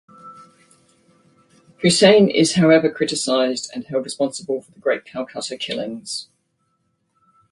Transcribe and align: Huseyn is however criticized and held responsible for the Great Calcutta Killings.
Huseyn 1.83 2.33
is 2.33 2.55
however 2.55 2.89
criticized 2.89 3.69
and 3.75 3.85
held 3.85 4.03
responsible 4.05 4.59
for 4.63 4.71
the 4.71 4.79
Great 4.79 5.05
Calcutta 5.05 5.55
Killings. 5.57 6.27